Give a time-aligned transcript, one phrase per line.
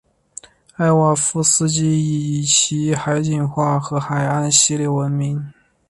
[0.77, 5.53] 艾瓦佐夫斯基以其海景画和海岸系列闻名。